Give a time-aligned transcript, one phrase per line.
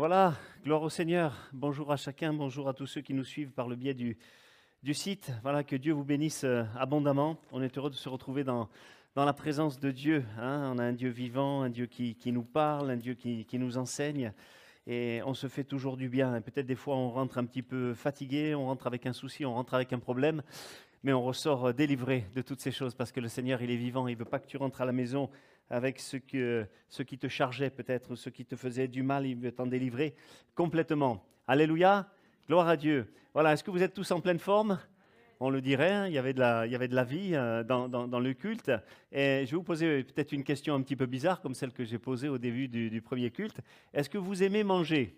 [0.00, 0.32] Voilà,
[0.64, 1.36] gloire au Seigneur.
[1.52, 4.16] Bonjour à chacun, bonjour à tous ceux qui nous suivent par le biais du,
[4.82, 5.30] du site.
[5.42, 7.36] Voilà, que Dieu vous bénisse euh, abondamment.
[7.52, 8.70] On est heureux de se retrouver dans,
[9.14, 10.24] dans la présence de Dieu.
[10.38, 10.72] hein.
[10.74, 13.58] On a un Dieu vivant, un Dieu qui, qui nous parle, un Dieu qui, qui
[13.58, 14.32] nous enseigne.
[14.86, 16.40] Et on se fait toujours du bien.
[16.40, 19.52] Peut-être des fois on rentre un petit peu fatigué, on rentre avec un souci, on
[19.52, 20.42] rentre avec un problème,
[21.02, 23.76] mais on ressort euh, délivré de toutes ces choses parce que le Seigneur, il est
[23.76, 24.08] vivant.
[24.08, 25.28] Il ne veut pas que tu rentres à la maison
[25.70, 29.26] avec ce, que, ce qui te chargeait peut-être, ce qui te faisait du mal.
[29.26, 30.14] Il veut t'en délivrer
[30.54, 31.24] complètement.
[31.46, 32.08] Alléluia.
[32.46, 33.12] Gloire à Dieu.
[33.32, 34.78] Voilà, est-ce que vous êtes tous en pleine forme?
[35.42, 38.70] On le dirait, hein, il, y avait de la, vie euh, dans, le culte.
[39.10, 41.84] Et je vais vous poser peut-être une question un petit peu bizarre, comme celle que
[41.84, 43.60] j'ai posée au début du premier culte.
[43.94, 45.16] Est-ce que vous aimez manger?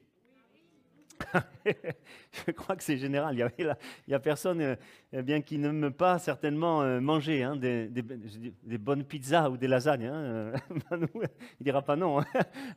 [2.47, 3.35] Je crois que c'est général.
[3.35, 4.77] Il y, avait là- il y a personne euh,
[5.13, 7.89] eh bien, qui n'aime pas certainement euh, manger hein, des,
[8.79, 10.07] bonnes pizzas ou des lasagnes.
[10.07, 10.57] hein, euh,
[10.91, 11.07] Manu,
[11.61, 12.21] il dira pas non.
[12.21, 12.25] hein.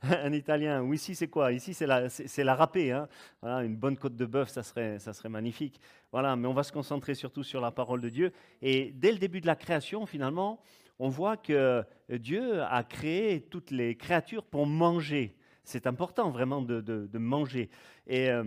[0.03, 0.81] Un Italien.
[0.83, 1.51] Ou ici, c'est quoi?
[1.51, 2.91] Ici, c'est la, c'est- râpée.
[2.91, 3.07] hein.
[3.43, 5.79] Une bonne côte de bœuf, ça serait, ça serait magnifique.
[6.11, 8.31] Voilà, mais on va se concentrer surtout sur la parole de Dieu.
[8.61, 10.61] Et dès le début de la création, finalement,
[10.99, 15.35] on voit que Dieu a créé toutes les créatures pour manger.
[15.65, 17.69] C'est important vraiment de, manger.
[18.11, 18.43] Euh,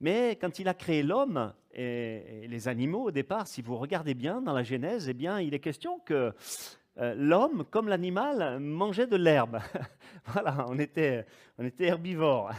[0.00, 4.40] mais quand il a créé l'homme et, les animaux au départ, si vous regardez bien
[4.40, 6.32] dans la Genèse, eh bien, il est question que
[6.98, 9.58] euh, l'homme, comme l'animal, mangeait de l'herbe.
[10.26, 11.26] voilà, on était,
[11.58, 12.52] on était herbivores,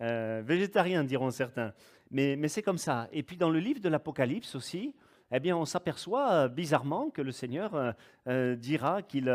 [0.00, 1.72] euh, végétariens diront certains.
[2.10, 3.08] Mais c'est comme ça.
[3.12, 4.94] Et puis dans le livre de l'Apocalypse aussi,
[5.32, 7.92] eh bien, on s'aperçoit euh, bizarrement que le Seigneur euh,
[8.28, 9.32] euh, dira qu'il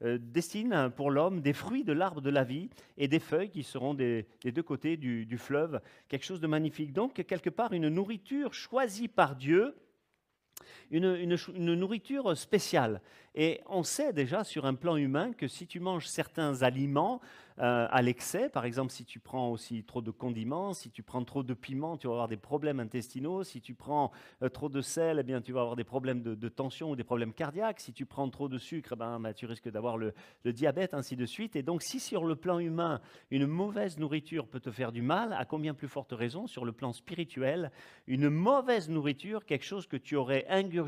[0.00, 3.94] destine pour l'homme des fruits de l'arbre de la vie et des feuilles qui seront
[3.94, 6.92] des, des deux côtés du, du fleuve, quelque chose de magnifique.
[6.92, 9.74] Donc, quelque part, une nourriture choisie par Dieu,
[10.90, 13.00] une, nourriture spéciale.
[13.34, 17.20] Et on sait déjà sur un plan humain que si tu manges certains aliments
[17.60, 21.22] euh, à l'excès, par exemple si tu prends aussi trop de condiments, si tu prends
[21.24, 23.44] trop de piments, tu vas avoir des problèmes intestinaux.
[23.44, 24.10] Si tu prends
[24.42, 27.04] euh, trop de sel, eh bien, tu vas avoir des problèmes de, tension ou des
[27.04, 27.80] problèmes cardiaques.
[27.80, 30.14] Si tu prends trop de sucre, eh ben, ben, tu risques d'avoir le,
[30.44, 31.54] le diabète, ainsi de suite.
[31.54, 33.00] Et donc si sur le plan humain,
[33.30, 36.72] une mauvaise nourriture peut te faire du mal, à combien plus forte raison sur le
[36.72, 37.70] plan spirituel,
[38.06, 40.79] une mauvaise nourriture, quelque chose que tu aurais ingurgité,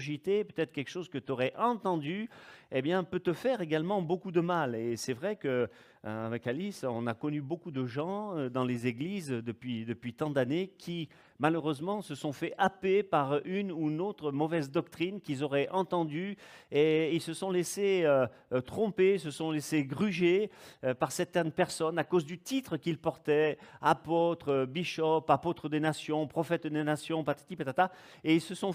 [0.44, 2.28] peut-être quelque chose que tu aurais entendu,
[2.70, 4.75] eh bien, peut te faire également beaucoup de mal.
[4.75, 5.69] Et c'est vrai que
[6.04, 10.30] avec Alice, on a connu beaucoup de gens euh, dans les églises depuis, depuis tant
[10.30, 11.08] d'années qui,
[11.38, 16.36] malheureusement, se sont fait happer par une ou une autre mauvaise doctrine qu'ils auraient entendue
[16.72, 20.50] et ils se sont laissés euh, euh, tromper, se sont laissés gruger
[20.82, 25.80] euh, par certaines personnes à cause du titre qu'ils portaient, apôtre, euh, bishop, apôtre des
[25.80, 27.92] nations, prophète des nations, patati patata,
[28.24, 28.72] et ils se sont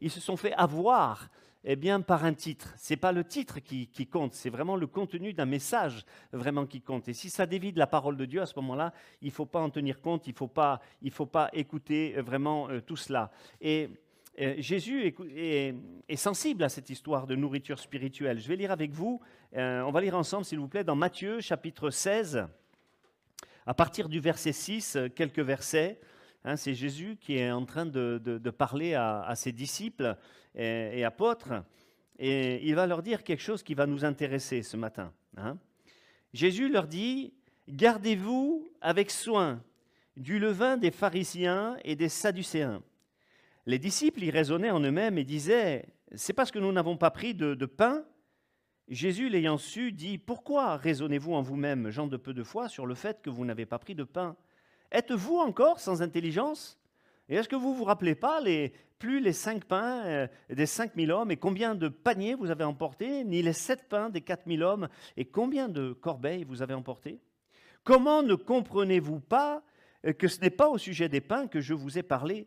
[0.00, 1.28] ils se sont fait avoir
[1.64, 2.74] eh bien, par un titre.
[2.78, 6.80] Ce n'est pas le titre qui, compte, c'est vraiment le contenu d'un message vraiment qui
[6.80, 7.08] compte.
[7.08, 9.46] Et si ça dévie de la parole de Dieu, à ce moment-là, il ne faut
[9.46, 10.80] pas en tenir compte, il ne faut, pas-
[11.12, 13.30] faut pas écouter euh, vraiment euh, tout cela.
[13.60, 13.90] Et
[14.40, 18.40] euh, Jésus est, sensible à cette histoire de nourriture spirituelle.
[18.40, 19.20] Je vais lire avec vous,
[19.54, 22.46] on va lire ensemble, s'il vous plaît, dans Matthieu chapitre 16,
[23.66, 26.00] à partir du verset 6, euh, quelques versets.
[26.44, 28.18] Hein, c'est Jésus qui est en train de,
[28.50, 30.16] parler à ses disciples
[30.54, 31.64] et, apôtres,
[32.18, 35.12] et il va leur dire quelque chose qui va nous intéresser ce matin.
[35.36, 35.58] hein.
[36.32, 37.34] Jésus leur dit,
[37.68, 39.62] Gardez-vous avec soin
[40.16, 42.82] du levain des pharisiens et des sadducéens.
[43.66, 47.34] Les disciples y raisonnaient en eux-mêmes et disaient, C'est parce que nous n'avons pas pris
[47.34, 48.04] de, de pain
[48.88, 52.94] Jésus, l'ayant su, dit, Pourquoi raisonnez-vous en vous-même, gens de peu de foi, sur le
[52.94, 54.36] fait que vous n'avez pas pris de pain?
[54.90, 56.78] Êtes-vous encore sans intelligence?
[57.28, 60.66] Et est-ce que vous ne vous rappelez pas les, plus les cinq pains euh, des
[60.66, 64.20] cinq mille hommes et combien de paniers vous avez emportés, ni les sept pains des
[64.20, 67.20] quatre mille hommes et combien de corbeilles vous avez emportés
[67.84, 69.64] Comment ne comprenez-vous pas
[70.06, 72.46] euh, que ce n'est pas au sujet des pains que je vous ai parlé?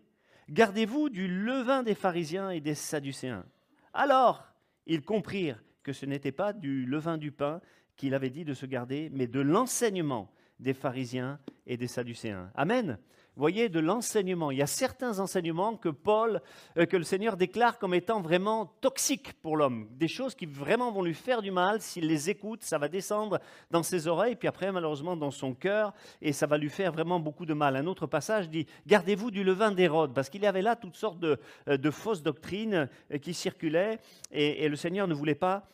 [0.50, 3.46] Gardez-vous du levain des pharisiens et des sadducéens.
[3.94, 4.46] Alors,
[4.86, 7.60] ils comprirent que ce n'était pas du levain du pain
[7.98, 12.50] qu'il avait dit de se garder, mais de l'enseignement des pharisiens et des sadducéens.
[12.56, 12.98] Amen.
[13.38, 14.50] Voyez, de l'enseignement.
[14.50, 16.42] Il y a certains enseignements que Paul,
[16.78, 19.90] euh, que le Seigneur déclare comme étant vraiment toxiques pour l'homme.
[19.92, 21.82] Des choses qui vraiment vont lui faire du mal.
[21.82, 23.40] S'il les écoute, ça va descendre
[23.72, 27.20] dans ses oreilles, puis après, malheureusement, dans son cœur, et ça va lui faire vraiment
[27.20, 27.76] beaucoup de mal.
[27.76, 31.20] Un autre passage dit Gardez-vous du levain d'Hérode, parce qu'il y avait là toutes sortes
[31.20, 34.00] de, euh, fausses doctrines euh, qui circulaient,
[34.32, 35.68] et, et le Seigneur ne voulait pas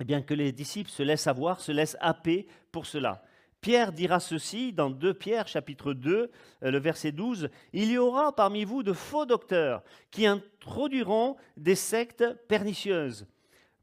[0.00, 3.22] eh bien, que les disciples se laissent avoir, se laissent happer pour cela.
[3.60, 6.30] Pierre dira ceci dans 2 Pierre chapitre 2,
[6.62, 11.74] euh, le verset 12, Il y aura parmi vous de faux docteurs qui introduiront des
[11.74, 13.26] sectes pernicieuses.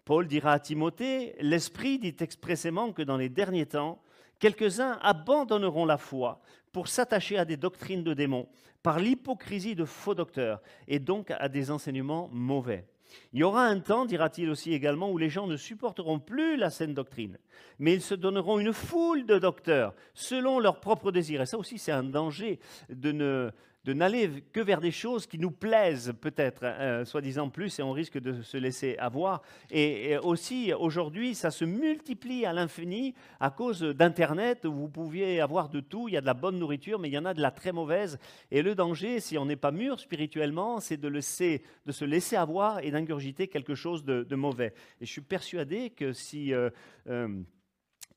[0.06, 4.01] Paul dira à Timothée, L'Esprit dit expressément que dans les derniers temps,
[4.39, 6.42] Quelques-uns abandonneront la foi
[6.72, 8.48] pour s'attacher à des doctrines de démons,
[8.83, 12.86] par l'hypocrisie de faux docteurs, et donc à des enseignements mauvais.
[13.33, 16.69] Il y aura un temps, dira-t-il aussi également, où les gens ne supporteront plus la
[16.69, 17.38] saine doctrine,
[17.79, 21.41] mais ils se donneront une foule de docteurs selon leurs propres désirs.
[21.41, 22.59] Et ça aussi, c'est un danger
[22.89, 23.51] de ne,
[23.86, 27.92] de n'aller que vers des choses qui nous plaisent peut-être, euh, soi-disant plus, et on
[27.92, 29.44] risque de se laisser avoir.
[29.70, 35.82] Et, aussi, aujourd'hui, ça se multiplie à l'infini à cause d'Internet, vous pouviez avoir de
[35.82, 37.52] tout, il y a de la bonne nourriture, mais il y en a de la
[37.52, 38.18] très mauvaise.
[38.50, 42.36] Et le danger, si on n'est pas mûr spirituellement, c'est de, laisser, de se laisser
[42.36, 44.74] avoir et d'ingurgiter quelque chose de, mauvais.
[45.00, 46.54] Et je suis persuadé que si...
[46.54, 46.72] Euh,
[47.08, 47.28] euh,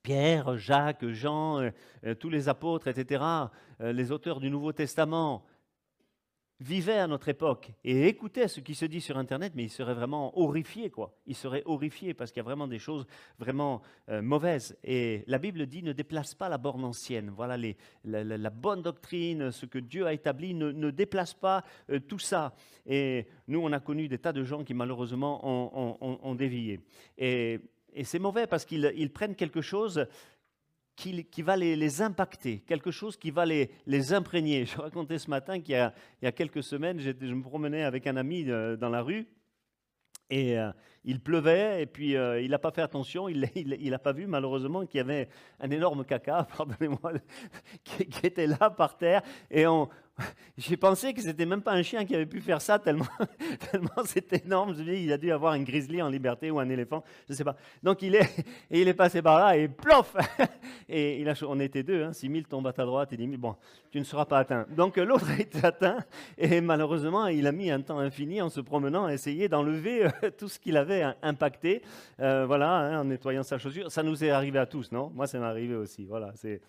[0.01, 1.71] Pierre, Jacques, Jean,
[2.19, 3.23] tous les apôtres, etc.,
[3.81, 5.45] les auteurs du Nouveau Testament,
[6.61, 9.95] vivait à notre époque et écoutait ce qui se dit sur Internet, mais il serait
[9.95, 11.15] vraiment horrifié, quoi.
[11.27, 13.07] Il serait horrifié parce qu'il y a vraiment des choses
[13.39, 14.77] vraiment euh, mauvaises.
[14.83, 17.31] Et la Bible dit ne déplace pas la borne ancienne.
[17.31, 22.19] Voilà les, la, bonne doctrine, ce que Dieu a établi, ne, déplace pas euh, tout
[22.19, 22.55] ça.
[22.87, 26.81] Et nous, on a connu des tas de gens qui malheureusement ont, dévié.
[27.17, 27.61] Et,
[27.95, 30.07] et c'est mauvais parce qu'ils prennent quelque chose
[30.99, 34.65] qui, va les, impacter, quelque chose qui va les, les imprégner.
[34.67, 38.17] Je racontais ce matin qu'il y, y, a quelques semaines, je me promenais avec un
[38.17, 39.27] ami euh, dans la rue
[40.31, 40.71] et euh,
[41.05, 44.27] il pleuvait et puis euh, il n'a pas fait attention, il n'a il, pas vu
[44.27, 45.29] malheureusement qu'il y avait
[45.61, 47.13] un énorme caca, pardonnez-moi,
[47.85, 49.89] qui, qui, était là par terre et on,
[50.59, 53.07] j'ai pensé que c'était même pas un chien qui avait pu faire ça tellement,
[53.71, 54.75] tellement c'est énorme.
[54.75, 57.33] Je me dis, il a dû avoir un grizzly en liberté ou un éléphant, je
[57.33, 57.57] ne sais pas.
[57.83, 58.29] Donc il est,
[58.71, 60.17] il est passé par là et plof
[60.89, 63.57] Et on était deux, hein, 6 000 tombent à ta droite et 10 000, bon,
[63.91, 64.67] tu ne seras pas atteint.
[64.71, 65.99] Donc l'autre a été atteint
[66.37, 70.31] et malheureusement, il a mis un temps infini en se promenant à essayer d'enlever euh,
[70.37, 71.83] tout ce qu'il avait impacté,
[72.21, 73.91] euh, voilà, hein, en nettoyant sa chaussure.
[73.91, 75.11] Ça nous est arrivé à tous, non?
[75.15, 76.05] Moi, ça m'est arrivé aussi.
[76.05, 76.61] Voilà, c'est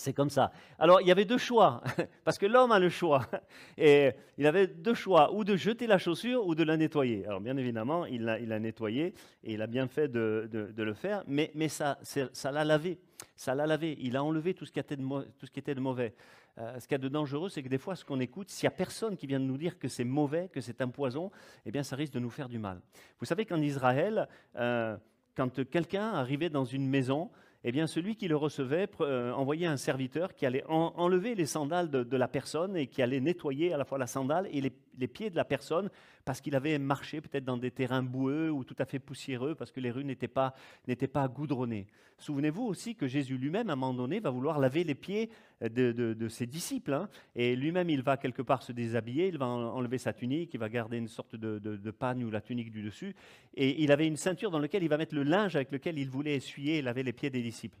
[0.00, 0.50] c'est comme ça.
[0.78, 1.82] Alors, il y avait deux choix,
[2.24, 3.26] parce que l'homme a le choix.
[3.78, 7.26] Et il avait deux choix, ou de jeter la chaussure ou de la nettoyer.
[7.26, 9.14] Alors, bien évidemment, il l'a, a nettoyé
[9.44, 12.98] et il a bien fait de, le faire, mais, ça, ça l'a lavé.
[13.36, 13.96] Ça l'a lavé.
[14.00, 15.02] Il a enlevé tout ce qui était de,
[15.38, 16.14] tout ce qui mauvais.
[16.58, 18.66] Euh, ce qu'il y a de dangereux, c'est que des fois, ce qu'on écoute, s'il
[18.66, 21.30] n'y a personne qui vient de nous dire que c'est mauvais, que c'est un poison,
[21.64, 22.80] eh bien, ça risque de nous faire du mal.
[23.18, 24.96] Vous savez qu'en Israël, euh,
[25.36, 27.30] quand quelqu'un arrivait dans une maison,
[27.62, 31.90] eh bien, celui qui le recevait euh, envoyait un serviteur qui allait enlever les sandales
[31.90, 34.72] de, la personne et qui allait nettoyer à la fois la sandale et les
[35.08, 35.90] pieds de la personne
[36.24, 39.72] parce qu'il avait marché peut-être dans des terrains boueux ou tout à fait poussiéreux, parce
[39.72, 40.54] que les rues n'étaient pas,
[40.86, 41.86] n'étaient pas goudronnées.
[42.18, 45.30] Souvenez-vous aussi que Jésus lui-même, à un moment donné, va vouloir laver les pieds
[45.62, 46.92] de, ses disciples.
[46.92, 47.08] Hein.
[47.34, 50.68] et lui-même, il va quelque part se déshabiller, il va enlever sa tunique, il va
[50.68, 53.14] garder une sorte de, de ou la tunique du dessus.
[53.54, 56.08] Et il avait une ceinture dans laquelle il va mettre le linge avec lequel il
[56.08, 57.78] voulait essuyer et laver les pieds des disciples.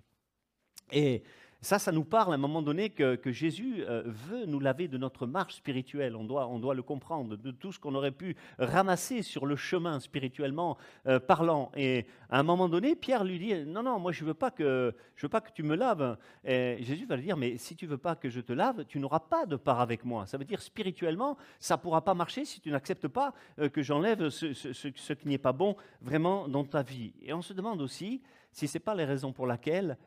[1.62, 4.96] Ça, ça nous parle à un moment donné que, Jésus euh, veut nous laver de
[4.96, 6.16] notre marche spirituelle.
[6.16, 9.56] On doit, on doit le comprendre, de tout ce qu'on aurait pu ramasser sur le
[9.56, 11.70] chemin spirituellement euh, parlant.
[11.76, 14.50] Et à un moment donné, Pierre lui dit Non, non, moi je ne veux, pas
[14.50, 16.16] que, veux pas que tu me laves.
[16.44, 18.86] Et Jésus va lui dire Mais si tu ne veux pas que je te lave,
[18.86, 20.26] tu n'auras pas de part avec moi.
[20.26, 23.82] Ça veut dire spirituellement, ça ne pourra pas marcher si tu n'acceptes pas euh, que
[23.82, 27.12] j'enlève ce, qui n'est pas bon vraiment dans ta vie.
[27.20, 29.98] Et on se demande aussi si ce n'est pas les raisons pour lesquelles.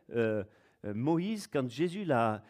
[0.83, 2.41] Moïse, quand Jésus l'a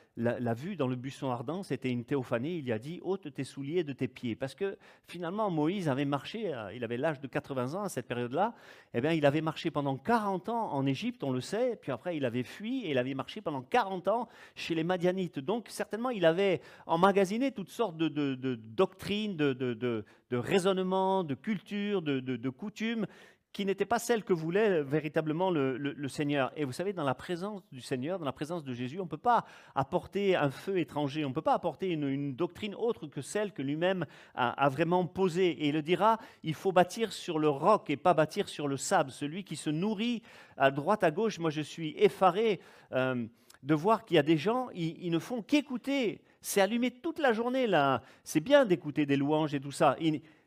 [0.55, 3.93] vu dans le buisson ardent, c'était une théophanie, il a dit ôte tes souliers de
[3.93, 4.35] tes pieds.
[4.35, 8.07] Parce que finalement, Moïse avait marché, euh, il avait l'âge de 80 ans à cette
[8.07, 8.55] période-là,
[8.95, 12.17] eh bien, il avait marché pendant 40 ans en Égypte, on le sait, puis après
[12.17, 15.39] il avait fui et il avait marché pendant 40 ans chez les Madianites.
[15.39, 23.05] Donc certainement, il avait emmagasiné toutes sortes de, doctrines, de, raisonnements, de cultures, de, coutumes
[23.53, 26.51] qui n'était pas celle que voulait véritablement le, Seigneur.
[26.55, 29.09] Et vous savez, dans la présence du Seigneur, dans la présence de Jésus, on ne
[29.09, 29.45] peut pas
[29.75, 33.61] apporter un feu étranger, on ne peut pas apporter une, doctrine autre que celle que
[33.61, 35.51] lui-même a, vraiment posée.
[35.51, 38.75] Et il le dira, il faut bâtir sur le roc et pas bâtir sur le
[38.75, 39.11] sable.
[39.11, 40.23] Celui qui se nourrit
[40.57, 42.59] à droite, à gauche, moi je suis effaré
[42.91, 43.25] euh,
[43.61, 46.21] de voir qu'il y a des gens, ils, ne font qu'écouter.
[46.41, 48.01] C'est allumé toute la journée là.
[48.23, 49.95] C'est bien d'écouter des louanges et tout ça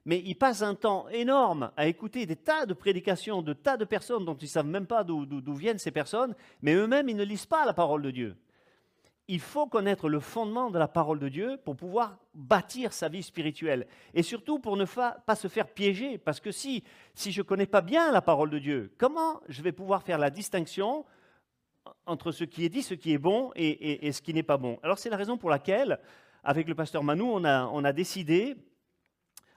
[0.07, 3.85] mais ils passent un temps énorme à écouter des tas de prédications de tas de
[3.85, 7.25] personnes dont ils ne savent même pas d'où viennent ces personnes, mais eux-mêmes, ils ne
[7.25, 8.37] lisent pas la parole de Dieu.
[9.27, 13.25] Il faut connaître le fondement de la parole de Dieu pour pouvoir bâtir sa vie
[13.25, 13.89] spirituelle.
[14.15, 16.17] Et surtout pour ne pas se faire piéger.
[16.19, 19.61] Parce que si, si je ne connais pas bien la parole de Dieu, comment je
[19.63, 21.05] vais pouvoir faire la distinction
[22.07, 24.79] entre ce qui est dit, ce qui est bon et, ce qui n'est pas bon?
[24.85, 25.99] Alors c'est la raison pour laquelle,
[26.45, 28.57] avec le pasteur Manou, on a, on a décidé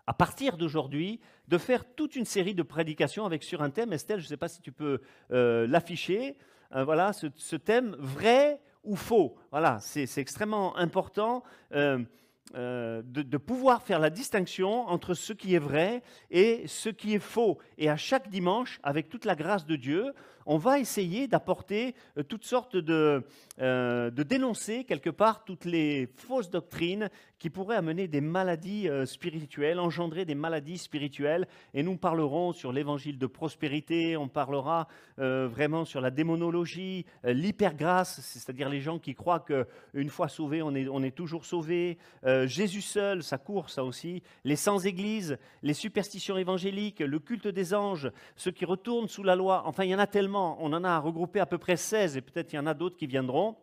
[0.10, 3.94] à partir d'aujourd'hui, de faire toute une série de prédications sur un thème.
[3.94, 5.02] Estelle, je ne sais pas si tu peux
[5.32, 6.36] euh, l'afficher.
[6.76, 9.36] Euh, voilà, ce, thème vrai ou faux.
[9.52, 11.44] Voilà, c'est extrêmement important.
[11.76, 16.02] Euh, de, pouvoir faire la distinction entre ce qui est vrai
[16.32, 17.60] et ce qui est faux.
[17.78, 20.16] Et à chaque dimanche, avec toute la grâce de Dieu,
[20.50, 23.24] on va essayer d'apporter euh, toutes sortes de,
[23.62, 29.06] euh, de dénoncer quelque part toutes les fausses doctrines qui pourraient amener des maladies euh,
[29.06, 31.48] spirituelles, engendrer des maladies spirituelles.
[31.76, 34.88] Et nous parlerons sur l'évangile de prospérité, on parlera
[35.18, 40.88] vraiment sur la démonologie, l'hypergrâce, c'est-à-dire les gens qui croient qu'une fois sauvé, on est,
[40.88, 41.98] on est toujours sauvé.
[42.46, 44.24] Jésus seul, ça court ça aussi.
[44.46, 49.64] Les sans-églises, les superstitions évangéliques, le culte des anges, ceux qui retournent sous la loi.
[49.66, 52.22] Enfin, il y en a tellement on en a regroupé à peu près 16 et
[52.22, 53.56] peut-être il y en a d'autres qui viendront.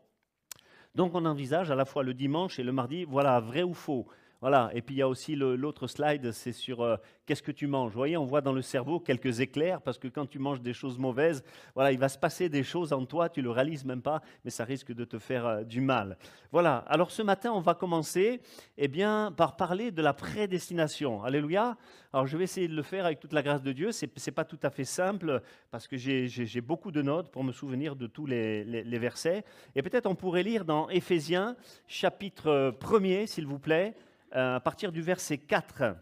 [0.94, 4.06] Donc on envisage à la fois le dimanche et le mardi, voilà, vrai ou faux?
[4.48, 4.70] Voilà.
[4.74, 7.90] Et puis il y a aussi l'autre slide, c'est sur euh, qu'est-ce que tu manges?
[7.90, 10.72] Vous voyez, on voit dans le cerveau quelques éclairs parce que quand tu manges des
[10.72, 11.42] choses mauvaises,
[11.74, 14.52] voilà, il va se passer des choses en toi, tu le réalises même pas, mais
[14.52, 16.16] ça risque de te faire euh, du mal.
[16.52, 16.84] Voilà.
[16.86, 18.40] Alors ce matin, on va commencer,
[18.78, 21.24] eh bien, par parler de la prédestination.
[21.24, 21.76] Alléluia.
[22.12, 23.90] Alors je vais essayer de le faire avec toute la grâce de Dieu.
[23.90, 27.50] C'est n'est pas tout à fait simple parce que j'ai beaucoup de notes pour me
[27.50, 29.44] souvenir de tous les, les versets.
[29.74, 31.56] Et peut-être on pourrait lire dans Éphésiens
[31.88, 33.96] chapitre 1er, s'il vous plaît.
[34.34, 35.96] Euh, à partir du verset 4.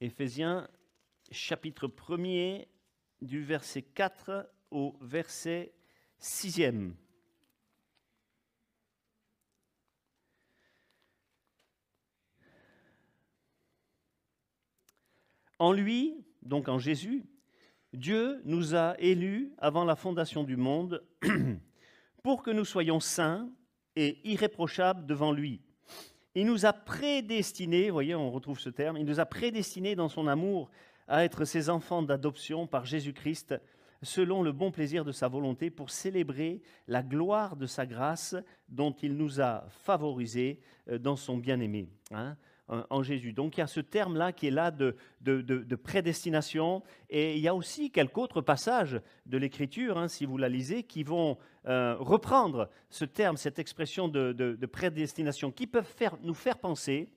[0.00, 0.68] Éphésiens
[1.30, 2.66] chapitre 1er
[3.20, 5.72] du verset 4 au verset
[6.20, 6.94] 6e.
[15.60, 17.24] En lui, donc en Jésus,
[17.92, 21.04] Dieu nous a élus avant la fondation du monde
[22.22, 23.50] pour que nous soyons saints
[23.98, 25.60] et irréprochable devant lui.
[26.36, 30.08] Il nous a prédestinés, vous voyez, on retrouve ce terme, il nous a prédestinés dans
[30.08, 30.70] son amour
[31.08, 33.56] à être ses enfants d'adoption par Jésus-Christ,
[34.02, 38.36] selon le bon plaisir de sa volonté, pour célébrer la gloire de sa grâce
[38.68, 41.88] dont il nous a favorisés euh, dans son bien-aimé.
[42.12, 42.36] Hein
[42.68, 43.32] en Jésus.
[43.32, 46.82] Donc il y a ce terme-là qui est là de, de, prédestination.
[47.10, 50.82] Et il y a aussi quelques autres passages de l'Écriture, hein, si vous la lisez,
[50.82, 56.58] qui vont euh, reprendre ce terme, cette expression de, prédestination, qui peuvent faire, nous faire
[56.58, 57.08] penser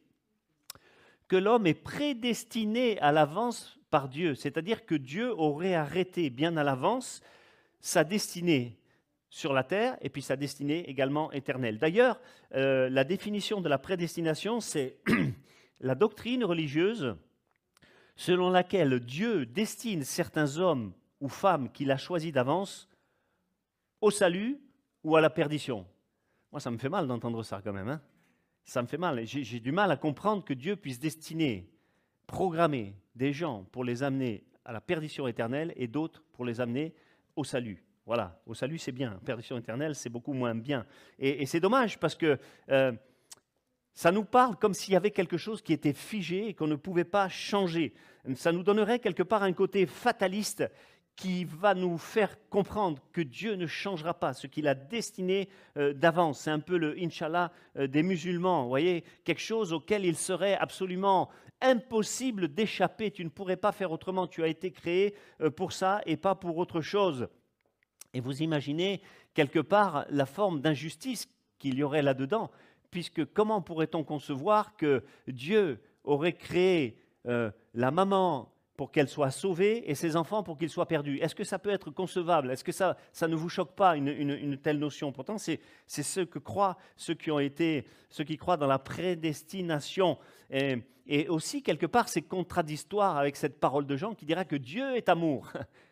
[1.27, 4.35] que l'homme est prédestiné à l'avance par Dieu.
[4.35, 7.21] C'est-à-dire que Dieu aurait arrêté bien à l'avance
[7.79, 8.80] sa destinée
[9.31, 11.79] sur la terre et puis sa destinée également éternelle.
[11.79, 12.19] D'ailleurs,
[12.53, 14.97] euh, la définition de la prédestination, c'est
[15.79, 17.15] la doctrine religieuse
[18.17, 22.89] selon laquelle Dieu destine certains hommes ou femmes qu'il a choisis d'avance
[24.01, 24.59] au salut
[25.03, 25.87] ou à la perdition.
[26.51, 27.87] Moi, ça me fait mal d'entendre ça quand même.
[27.87, 28.01] Hein.
[28.65, 29.25] ça me fait mal.
[29.25, 31.71] J'ai du mal à comprendre que Dieu puisse destiner,
[32.27, 36.93] programmer des gens pour les amener à la perdition éternelle et d'autres pour les amener
[37.37, 37.85] au salut.
[38.05, 40.85] Voilà, au salut c'est bien, perdition éternelle c'est beaucoup moins bien.
[41.19, 42.39] Et, c'est dommage parce que
[42.69, 42.91] euh,
[43.93, 46.75] ça nous parle comme s'il y avait quelque chose qui était figé et qu'on ne
[46.75, 47.93] pouvait pas changer.
[48.35, 50.63] Ça nous donnerait quelque part un côté fataliste
[51.15, 55.93] qui va nous faire comprendre que Dieu ne changera pas ce qu'il a destiné euh,
[55.93, 56.39] d'avance.
[56.39, 60.55] C'est un peu le Inch'Allah euh, des musulmans, vous voyez, quelque chose auquel il serait
[60.55, 61.29] absolument
[61.61, 63.11] impossible d'échapper.
[63.11, 64.25] Tu ne pourrais pas faire autrement.
[64.25, 65.13] Tu as été créé
[65.55, 67.27] pour ça et pas pour autre chose.
[68.13, 69.01] Et vous imaginez
[69.33, 72.51] quelque part la forme d'injustice qu'il y aurait là-dedans,
[72.89, 79.89] puisque comment pourrait-on concevoir que Dieu aurait créé euh, la maman pour qu'elle soit sauvée
[79.89, 81.19] et ses enfants pour qu'ils soient perdus?
[81.19, 82.51] Est-ce que ça peut être concevable?
[82.51, 85.11] Est-ce que ça, ça ne vous choque pas une, telle notion?
[85.11, 90.17] Pourtant, c'est ce que croient ceux qui ont été, ceux qui croient dans la prédestination.
[90.49, 94.55] Et, et aussi, quelque part, c'est contradictoire avec cette parole de Jean qui dira que
[94.55, 95.51] Dieu est amour.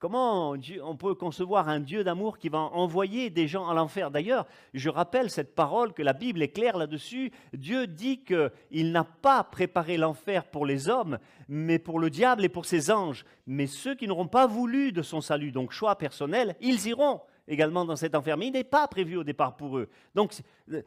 [0.00, 4.12] Comment on peut concevoir un Dieu d'amour qui va envoyer des gens à l'enfer?
[4.12, 7.32] D'ailleurs, je rappelle cette parole que la Bible est claire là-dessus.
[7.52, 12.48] Dieu dit qu'il n'a pas préparé l'enfer pour les hommes, mais pour le diable et
[12.48, 13.24] pour ses anges.
[13.48, 17.84] Mais ceux qui n'auront pas voulu de son salut, donc choix personnel, ils iront également
[17.84, 18.36] dans cet enfer.
[18.36, 19.88] Mais il n'est pas prévu au départ pour eux.
[20.14, 20.32] Donc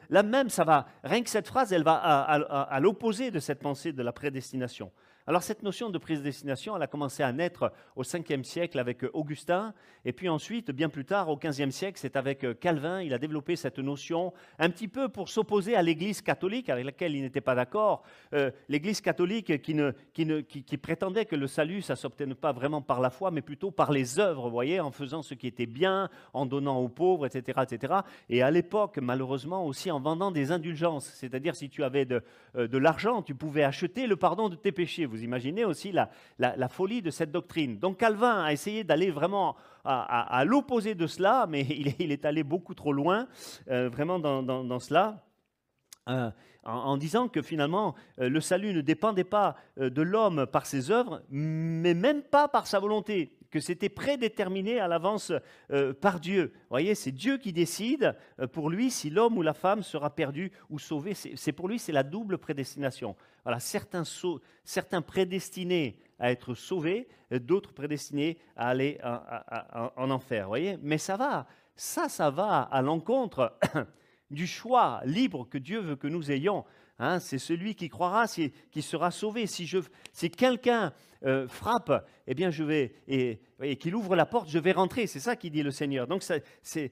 [0.10, 3.60] là même, ça va, rien que cette phrase, elle va à, à l'opposé de cette
[3.60, 4.89] pensée de la prédestination.
[5.31, 9.73] Alors cette notion de prédestination, elle a commencé à naître au 5e siècle avec Augustin,
[10.03, 13.55] et puis ensuite, bien plus tard, au 15e siècle, c'est avec Calvin, il a développé
[13.55, 17.55] cette notion un petit peu pour s'opposer à l'Église catholique, avec laquelle il n'était pas
[17.55, 18.03] d'accord.
[18.33, 23.09] Euh, L'Église catholique qui, prétendait que le salut, ça ne s'obtenait pas vraiment par la
[23.09, 26.45] foi, mais plutôt par les œuvres, vous voyez, en faisant ce qui était bien, en
[26.45, 27.61] donnant aux pauvres, etc.
[27.63, 27.93] etc.
[28.27, 32.21] Et à l'époque, malheureusement, aussi en vendant des indulgences, c'est-à-dire si tu avais de,
[32.57, 35.05] euh, l'argent, tu pouvais acheter le pardon de tes péchés.
[35.24, 37.78] Imaginez aussi la, folie de cette doctrine.
[37.80, 41.62] Donc Calvin a essayé d'aller vraiment à, l'opposé de cela, mais
[42.00, 43.28] il est, allé beaucoup trop loin,
[43.70, 45.25] euh, vraiment dans, dans, cela.
[46.10, 46.30] Euh,
[46.63, 51.22] en, disant que finalement euh, le salut ne dépendait pas de l'homme par ses œuvres,
[51.30, 55.31] mais même pas par sa volonté, que c'était prédéterminé à l'avance
[56.00, 56.51] par Dieu.
[56.53, 58.15] Vous voyez, c'est Dieu qui décide
[58.53, 61.13] pour lui si l'homme ou la femme sera perdu ou sauvé.
[61.13, 63.15] C'est pour lui, c'est la double prédestination.
[63.43, 64.03] Voilà, certains,
[64.63, 70.48] certains prédestinés à être sauvés, d'autres prédestinés à aller en, enfer.
[70.48, 73.58] Voyez Mais ça va, ça, ça va à l'encontre
[74.29, 76.63] du choix libre que Dieu veut que nous ayons.
[77.01, 77.20] Hein.
[77.20, 79.48] c'est celui qui croira qui sera sauvé.
[79.48, 79.67] Si,
[80.13, 80.93] si quelqu'un
[81.25, 83.39] euh, frappe, eh bien je vais et,
[83.77, 85.08] qu'il ouvre la porte, je vais rentrer.
[85.08, 86.05] C'est ça qui dit le Seigneur.
[86.05, 86.91] Donc il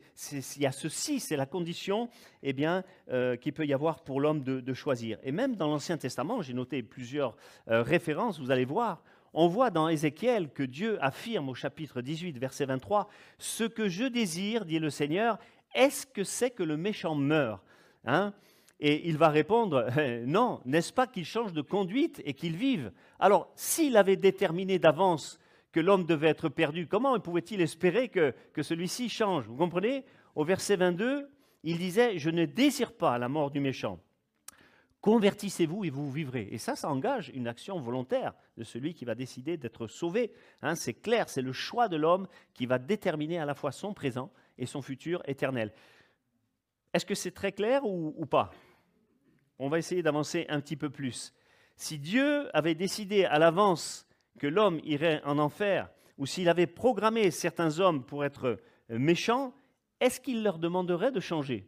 [0.58, 2.10] y a ceci, c'est la condition,
[2.42, 5.20] eh bien euh, qu'il peut y avoir pour l'homme de, choisir.
[5.22, 7.36] Et même dans l'Ancien Testament, j'ai noté plusieurs
[7.70, 8.40] euh, références.
[8.40, 13.10] Vous allez voir, on voit dans Ézéchiel que Dieu affirme au chapitre 18, verset 23,
[13.38, 15.38] Ce que je désire, dit le Seigneur,
[15.76, 17.62] est-ce que c'est que le méchant meurt?
[18.06, 18.34] Hein?
[18.80, 19.88] Et il va répondre,
[20.26, 22.92] non, n'est-ce pas qu'il change de conduite et qu'il vive?
[23.20, 25.40] Alors, s'il avait déterminé d'avance
[25.72, 29.46] que l'homme devait être perdu, comment pouvait-il espérer que, celui-ci change?
[29.48, 30.06] Vous comprenez?
[30.36, 31.30] Au verset 22,
[31.64, 34.00] il disait, je ne désire pas la mort du méchant.
[35.02, 36.48] Convertissez-vous et vous vivrez.
[36.52, 40.32] Et ça, ça engage une action volontaire de celui qui va décider d'être sauvé.
[40.62, 43.94] Hein, c'est clair, c'est le choix de l'homme qui va déterminer à la fois son
[43.94, 45.74] présent et son futur éternel.
[46.94, 48.52] Est-ce que c'est très clair ou pas?
[49.60, 51.34] On va essayer d'avancer un petit peu plus.
[51.76, 54.08] Si Dieu avait décidé à l'avance
[54.40, 59.54] que l'homme irait en enfer, ou s'il avait programmé certains hommes pour être méchants,
[60.00, 61.68] est-ce qu'il leur demanderait de changer?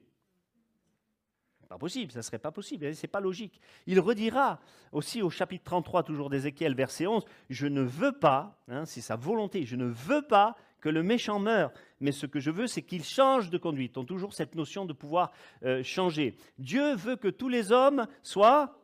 [1.71, 3.61] Pas possible, ça ne serait pas possible, c'est pas logique.
[3.85, 4.59] Il redira
[4.91, 9.15] aussi au chapitre 33, toujours d'Ézéchiel, verset 11, Je ne veux pas, hein, c'est sa
[9.15, 12.81] volonté, je ne veux pas que le méchant meure, mais ce que je veux, c'est
[12.81, 13.97] qu'il change de conduite.
[13.97, 15.31] On a toujours cette notion de pouvoir
[15.63, 16.35] euh, changer.
[16.57, 18.77] Dieu veut que tous les hommes soient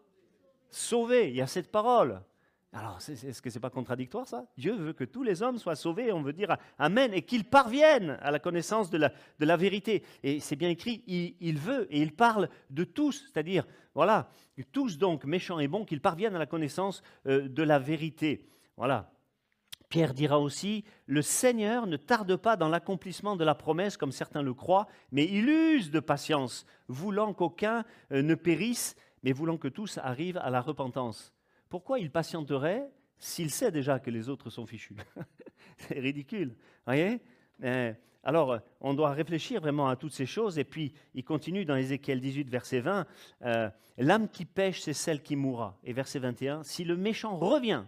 [0.70, 1.30] sauvés.
[1.30, 2.22] Il y a cette parole.
[2.74, 4.46] Alors, est-ce que ce n'est pas contradictoire ça?
[4.58, 8.20] Dieu veut que tous les hommes soient sauvés, on veut dire Amen, et qu'ils parviennent
[8.22, 10.04] à la connaissance de la, vérité.
[10.22, 14.30] Et c'est bien écrit, il, veut, et il parle de tous, c'est-à-dire, voilà,
[14.72, 18.46] tous donc, méchants et bons, qu'ils parviennent à la connaissance euh, de la vérité.
[18.76, 19.10] Voilà.
[19.90, 24.42] Pierre dira aussi, le Seigneur ne tarde pas dans l'accomplissement de la promesse comme certains
[24.42, 29.68] le croient, mais il use de patience, voulant qu'aucun euh, ne périsse, mais voulant que
[29.68, 31.34] tous arrivent à la repentance
[31.70, 34.96] pourquoi il patienterait s'il sait déjà que les autres sont fichus?
[35.78, 36.56] C'est ridicule.
[36.86, 37.20] Voyez?
[37.64, 40.60] Euh, alors, on doit réfléchir vraiment à toutes ces choses.
[40.60, 43.06] Et puis, il continue dans Ézéchiel 18, verset 20,
[43.44, 45.78] euh, L'âme qui pêche, c'est celle qui mourra.
[45.84, 47.84] Et verset 21, Si le méchant revient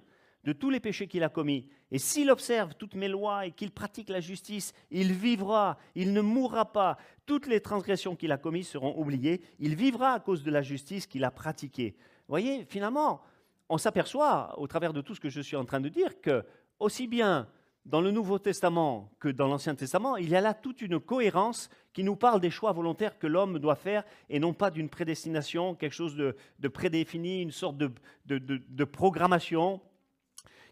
[0.50, 3.70] de tous les péchés qu'il a commis, et s'il observe toutes mes lois et qu'il
[3.70, 6.98] pratique la justice, il vivra, il ne mourra pas.
[7.28, 9.44] Toutes les transgressions qu'il a commises seront oubliées.
[9.60, 11.96] Il vivra à cause de la justice qu'il a pratiquée.
[12.00, 13.22] Vous voyez, finalement,
[13.70, 16.44] on s'aperçoit, au travers de tout ce que je suis en train de dire, que
[16.80, 17.48] aussi bien
[17.86, 21.70] dans le Nouveau Testament que dans l'Ancien Testament, il y a là toute une cohérence
[21.94, 25.76] qui nous parle des choix volontaires que l'homme doit faire et non pas d'une prédestination,
[25.76, 29.82] quelque chose de, prédéfini, une sorte de, programmation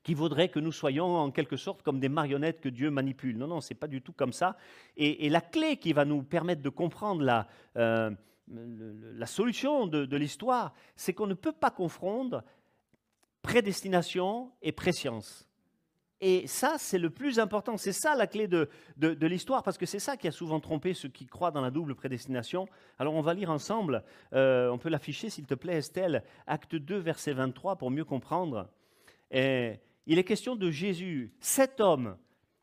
[0.07, 3.37] qui vaudrait que nous soyons en quelque sorte comme des marionnettes que Dieu manipule.
[3.37, 4.55] Non, non, ce n'est pas du tout comme ça.
[4.95, 8.09] Et, la clé qui va nous permettre de comprendre la, euh,
[9.25, 12.45] solution de, l'histoire, c'est qu'on ne peut pas confondre
[13.41, 15.45] prédestination et préscience.
[16.21, 17.75] Et ça, c'est le plus important.
[17.75, 20.93] C'est ça la clé de, de, l'histoire, parce que c'est ça qui a souvent trompé
[20.93, 22.69] ceux qui croient dans la double prédestination.
[22.97, 24.05] Alors, on va lire ensemble.
[24.31, 28.69] Euh, on peut l'afficher, s'il te plaît, Estelle, acte 2, verset 23, pour mieux comprendre.
[29.31, 32.17] Et il est question de Jésus, cet homme,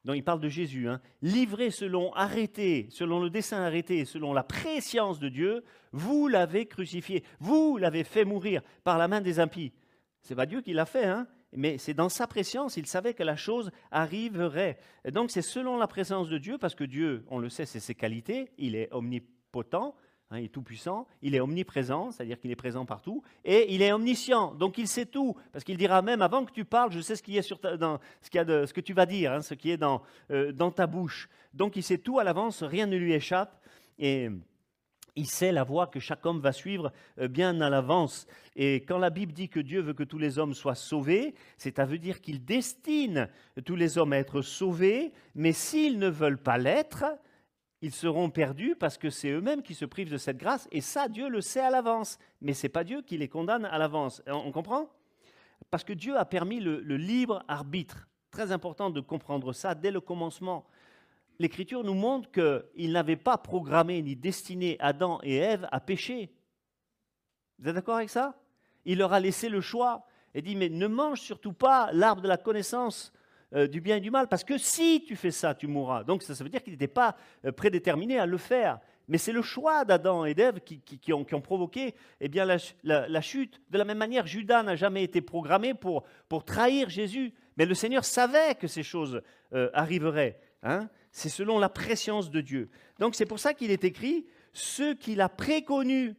[0.04, 4.42] dont il parle de Jésus, hein, livré selon arrêté, selon le dessein arrêté, selon la
[4.42, 9.72] préscience de Dieu, vous l'avez crucifié, vous l'avez fait mourir par la main des impies.
[10.22, 11.26] C'est pas Dieu qui l'a fait, hein
[11.56, 14.78] mais c'est dans sa présence, il savait que la chose arriverait.
[15.12, 17.94] Donc c'est selon la présence de Dieu, parce que Dieu, on le sait, c'est ses
[17.94, 19.94] qualités, il est omnipotent,
[20.34, 23.92] hein, il est tout-puissant, il est omniprésent, c'est-à-dire qu'il est présent partout, et il est
[23.92, 27.16] omniscient, donc il sait tout, parce qu'il dira même avant que tu parles, je sais
[27.16, 29.32] ce, qui est sur dans, ce, qu'il y a de, ce que tu vas dire,
[29.32, 31.28] hein, ce qui est dans, euh, dans ta bouche.
[31.52, 33.64] Donc il sait tout à l'avance, rien ne lui échappe,
[33.98, 34.28] et
[35.16, 38.26] il sait la voie que chaque homme va suivre euh, bien à l'avance.
[38.56, 41.78] Et quand la Bible dit que Dieu veut que tous les hommes soient sauvés, c'est
[41.78, 43.28] à dire qu'il destine
[43.64, 47.04] tous les hommes à être sauvés, mais s'ils ne veulent pas l'être,
[47.84, 50.66] ils seront perdus parce que c'est eux-mêmes qui se privent de cette grâce.
[50.72, 52.18] Et ça, Dieu le sait à l'avance.
[52.40, 54.22] Mais ce n'est pas Dieu qui les condamne à l'avance.
[54.26, 54.88] On comprend?
[55.70, 58.08] Parce que Dieu a permis le, le libre arbitre.
[58.30, 60.66] Très important de comprendre ça dès le commencement
[61.38, 66.32] l'Écriture nous montre qu'il n'avait pas programmé ni destiné Adam et Ève à pécher.
[67.58, 68.34] Vous êtes d'accord avec ça?
[68.84, 72.28] Il leur a laissé le choix et dit, mais ne mange surtout pas l'arbre de
[72.28, 73.12] la connaissance
[73.54, 76.04] euh, du bien et du mal, parce que si tu fais ça, tu mourras.
[76.04, 78.80] Donc ça, veut dire qu'il n'était pas euh, prédéterminé à le faire.
[79.06, 83.60] Mais c'est le choix d'Adam et d'Ève qui, ont, provoqué eh bien, la, chute.
[83.68, 87.34] De la même manière, Judas n'a jamais été programmé pour, pour trahir Jésus.
[87.58, 89.20] Mais le Seigneur savait que ces choses
[89.52, 90.40] euh, arriveraient.
[90.62, 92.68] Hein c'est selon la préscience de Dieu.
[92.98, 96.16] Donc c'est pour ça qu'il est écrit, ceux qu'il a préconnus,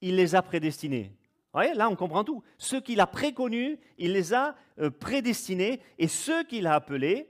[0.00, 1.12] il les a prédestinés.
[1.52, 2.42] Voyez, là on comprend tout.
[2.58, 7.28] Ceux qu'il a préconnus, il les a euh, prédestinés, et ceux qu'il a appelés,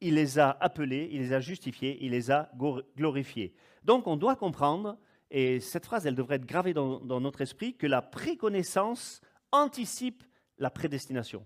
[0.00, 2.50] il les a appelés, il les a justifiés, il les a
[2.96, 3.54] glorifiés.
[3.82, 4.96] Donc on doit comprendre,
[5.30, 10.22] et cette phrase, elle devrait être gravée dans, dans notre esprit, que la préconnaissance anticipe
[10.58, 11.44] la prédestination.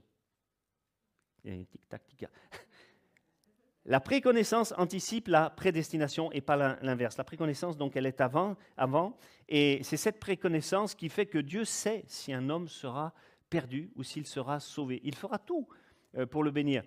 [1.42, 2.26] tic, tac, tic.
[3.84, 7.16] La préconnaissance anticipe la prédestination et pas l'inverse.
[7.16, 9.16] La préconnaissance, donc, elle est avant, avant
[9.48, 13.12] et c'est cette préconnaissance qui fait que Dieu sait si un homme sera
[13.50, 15.00] perdu ou s'il sera sauvé.
[15.02, 15.66] Il fera tout
[16.16, 16.84] euh, pour le bénir.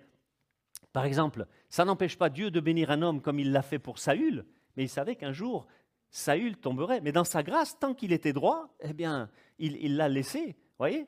[0.92, 3.98] Par exemple, ça n'empêche pas Dieu de bénir un homme comme il l'a fait pour
[3.98, 5.66] Saül, mais il savait qu'un jour,
[6.10, 7.02] Saül tomberait.
[7.02, 10.56] Mais dans sa grâce, tant qu'il était droit, eh bien, il l'a laissé.
[10.78, 11.06] Voyez?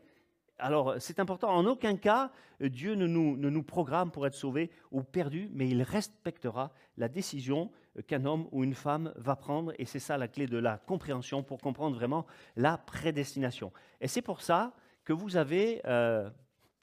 [0.59, 1.51] Alors, c'est important.
[1.51, 6.73] En aucun cas, Dieu ne nous, programme pour être sauvé ou perdu, mais il respectera
[6.97, 7.71] la décision
[8.07, 9.73] qu'un homme ou une femme va prendre.
[9.79, 13.73] Et c'est ça la clé de la compréhension pour comprendre vraiment la prédestination.
[14.01, 14.73] Et c'est pour ça
[15.05, 16.29] que vous avez, euh,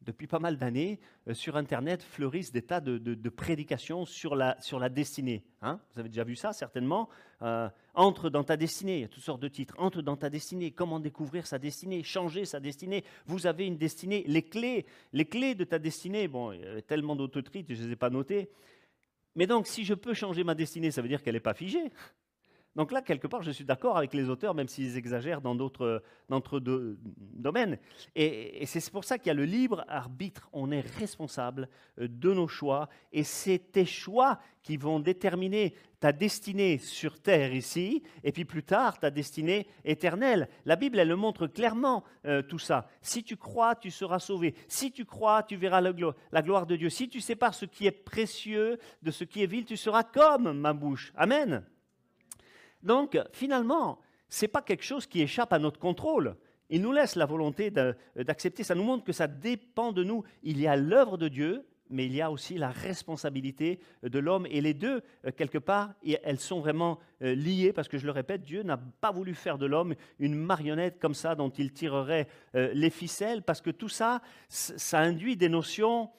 [0.05, 4.79] depuis pas mal d'années, euh, sur Internet, fleurissent des tas de, prédications sur la, sur
[4.79, 5.43] la destinée.
[5.61, 5.79] Hein.
[5.93, 7.09] vous avez déjà vu ça, certainement.
[7.41, 9.75] Euh, entre dans ta destinée, il y a toutes sortes de titres.
[9.77, 13.03] Entre dans ta destinée, comment découvrir sa destinée, changer sa destinée.
[13.25, 16.27] Vous avez une destinée, les clés, les clés de ta destinée.
[16.27, 18.49] Bon, il y a tellement d'autotrites, je ne les ai pas notées.
[19.35, 21.91] Mais donc, si je peux changer ma destinée, ça veut dire qu'elle n'est pas figée.
[22.75, 26.03] Donc là, quelque part, je suis d'accord avec les auteurs, même s'ils exagèrent dans d'autres
[27.09, 27.77] domaines.
[28.15, 30.49] Et, c'est pour ça qu'il y a le libre arbitre.
[30.51, 32.89] On est responsable euh, de nos choix.
[33.13, 38.63] Et c'est tes choix qui vont déterminer ta destinée sur terre ici, et puis plus
[38.63, 40.49] tard ta destinée éternelle.
[40.65, 42.89] La Bible, elle le montre clairement euh, tout ça.
[43.01, 44.53] Si tu crois, tu seras sauvé.
[44.67, 45.93] Si tu crois, tu verras la,
[46.31, 46.89] la gloire de Dieu.
[46.89, 50.51] Si tu sépares ce qui est précieux de ce qui est vil, tu seras comme
[50.59, 51.13] ma bouche.
[51.15, 51.63] Amen.
[52.85, 56.37] Donc, finalement, ce n'est pas quelque chose qui échappe à notre contrôle.
[56.69, 58.63] Il nous laisse la volonté d'accepter.
[58.63, 60.23] Ça nous montre que ça dépend de nous.
[60.43, 64.45] Il y a l'œuvre de Dieu, mais il y a aussi la responsabilité de l'homme.
[64.49, 65.93] Et les deux, euh, quelque part,
[66.23, 69.57] elles sont vraiment euh, liées, parce que je le répète, Dieu n'a pas voulu faire
[69.57, 73.89] de l'homme une marionnette comme ça dont il tirerait euh, les ficelles, parce que tout
[73.89, 76.09] ça, ça induit des notions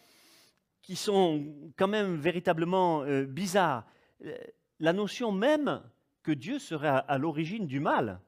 [0.83, 1.45] qui sont
[1.77, 3.85] quand même véritablement bizarres.
[4.79, 5.83] La notion même
[6.27, 8.19] que Dieu serait à, l'origine du mal.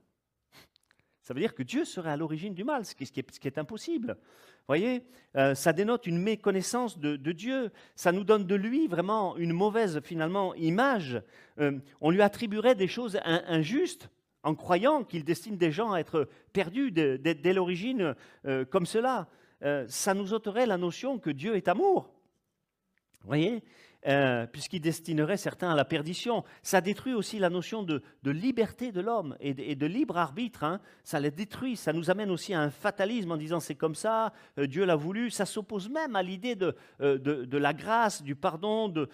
[1.20, 3.02] Ça veut dire que Dieu serait à l'origine du mal, ce qui,
[3.48, 4.16] est, impossible.
[4.20, 5.02] Vous voyez,
[5.34, 7.72] euh, ça dénote une méconnaissance de, Dieu.
[7.96, 11.20] Ça nous donne de lui vraiment une mauvaise, finalement, image.
[11.58, 14.08] Euh, on lui attribuerait des choses injustes
[14.44, 18.14] en croyant qu'il destine des gens à être perdus dès, l'origine
[18.46, 19.26] euh, comme cela.
[19.88, 22.14] ça nous ôterait la notion que Dieu est amour.
[23.22, 23.64] Vous voyez
[24.06, 26.44] euh, puisqu'il destinerait certains à la perdition.
[26.62, 30.62] Ça détruit aussi la notion de, liberté de l'homme et, de, libre arbitre.
[30.62, 30.80] Hein.
[31.02, 31.76] Ça les détruit.
[31.76, 34.94] Ça nous amène aussi à un fatalisme en disant c'est comme ça, euh, Dieu l'a
[34.94, 35.30] voulu.
[35.30, 39.08] Ça s'oppose même à l'idée de, euh, de, la grâce, du pardon, de,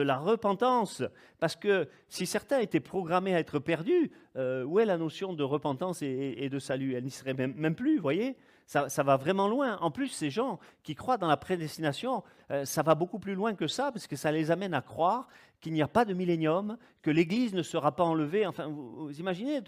[0.00, 1.02] la repentance.
[1.40, 6.02] Parce que si certains étaient programmés à être perdus, où est la notion de repentance
[6.02, 6.94] et, de salut?
[6.94, 8.36] Elle n'y serait même, plus, vous voyez?
[8.66, 9.78] Ça, va vraiment loin.
[9.78, 13.54] En plus, ces gens qui croient dans la prédestination, euh, ça va beaucoup plus loin
[13.54, 15.26] que ça, parce que ça les amène à croire
[15.60, 18.46] qu'il n'y a pas de millénium, que l'Église ne sera pas enlevée.
[18.46, 19.60] Enfin, vous, imaginez,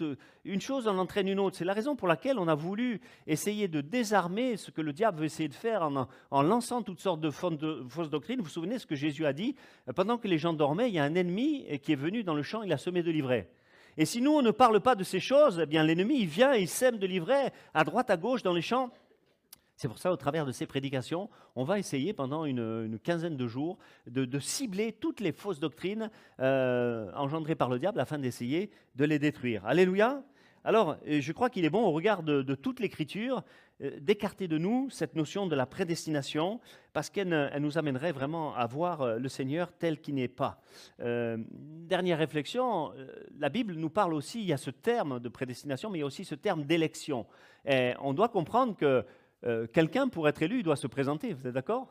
[0.45, 1.57] une chose en entraîne une autre.
[1.57, 5.19] C'est la raison pour laquelle on a voulu essayer de désarmer ce que le diable
[5.19, 5.83] veut essayer de faire
[6.31, 8.37] en, lançant toutes sortes de, fausses doctrines.
[8.37, 9.55] Vous vous souvenez ce que Jésus a dit?
[9.97, 12.43] Pendant que les gens dormaient, il y a un ennemi qui est venu dans le
[12.43, 13.49] champ, il a semé de l'ivraie.
[13.97, 16.53] Et si nous, on ne parle pas de ces choses, eh bien l'ennemi, il vient,
[16.53, 18.91] il sème de l'ivraie à droite, à gauche, dans les champs.
[19.75, 23.47] C'est pour ça, au travers de ces prédications, on va essayer pendant une, quinzaine de
[23.47, 23.77] jours
[24.07, 29.19] de, cibler toutes les fausses doctrines euh, engendrées par le diable afin d'essayer de les
[29.19, 29.65] détruire.
[29.65, 30.23] Alléluia.
[30.63, 33.43] Alors, je crois qu'il est bon, au regard de, toute l'Écriture,
[33.81, 36.61] euh, d'écarter de nous cette notion de la prédestination,
[36.93, 40.61] parce qu'elle nous amènerait vraiment à voir euh, le Seigneur tel qu'il n'est pas.
[40.99, 42.93] dernière réflexion,
[43.37, 46.03] la Bible nous parle aussi, il y a ce terme de prédestination, mais il y
[46.03, 47.25] a aussi ce terme d'élection.
[47.65, 49.05] On doit comprendre que
[49.45, 51.89] euh, quelqu'un, pour être élu, doit se présenter, vous êtes d'accord?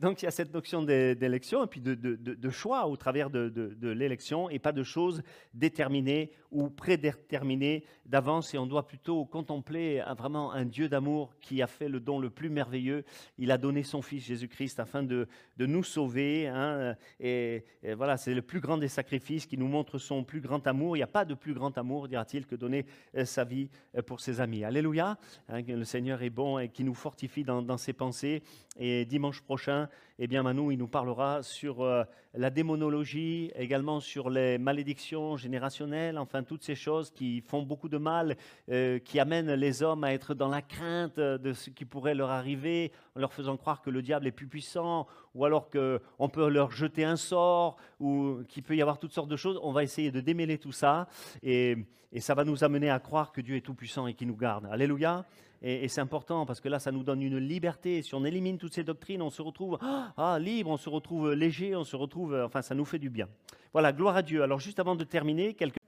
[0.00, 4.50] Donc il y a cette notion d'élection et puis de, choix au travers de, l'élection
[4.50, 5.22] et pas de choses
[5.54, 8.54] déterminées ou prédéterminées d'avance.
[8.54, 12.30] Et on doit plutôt contempler vraiment un Dieu d'amour qui a fait le don le
[12.30, 13.04] plus merveilleux.
[13.38, 15.26] Il a donné son Fils Jésus-Christ afin de,
[15.58, 16.46] nous sauver.
[16.46, 16.94] Hein.
[17.18, 17.64] et,
[17.96, 20.96] voilà, c'est le plus grand des sacrifices qui nous montre son plus grand amour.
[20.96, 22.84] Il n'y a pas de plus grand amour, dira-t-il, que donner
[23.16, 24.64] euh, sa vie euh, pour ses amis.
[24.64, 25.18] Alléluia.
[25.48, 28.42] Hein, le Seigneur est bon et qui nous fortifie dans ses pensées.
[28.78, 34.28] Et dimanche prochain, eh bien Manu, il nous parlera sur euh, la démonologie, également sur
[34.28, 38.36] les malédictions générationnelles, enfin toutes ces choses qui font beaucoup de mal,
[38.70, 42.30] euh, qui amènent les hommes à être dans la crainte de ce qui pourrait leur
[42.30, 46.48] arriver, en leur faisant croire que le diable est plus puissant, ou alors qu'on peut
[46.48, 49.58] leur jeter un sort, ou qu'il peut y avoir toutes sortes de choses.
[49.62, 51.08] On va essayer de démêler tout ça,
[51.42, 51.78] et,
[52.12, 54.36] et ça va nous amener à croire que Dieu est tout puissant et qu'il nous
[54.36, 54.66] garde.
[54.70, 55.24] Alléluia.
[55.68, 58.00] Et, c'est important parce que là, ça nous donne une liberté.
[58.00, 61.32] Si on élimine toutes ces doctrines, on se retrouve ah, ah, libre, on se retrouve
[61.32, 62.34] léger, on se retrouve.
[62.34, 63.26] Euh, enfin, ça nous fait du bien.
[63.72, 64.44] Voilà, gloire à Dieu.
[64.44, 65.78] Alors, juste avant de terminer, quelques.